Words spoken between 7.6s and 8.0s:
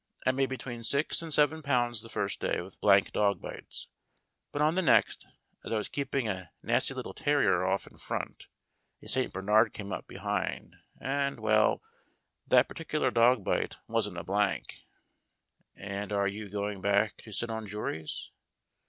off in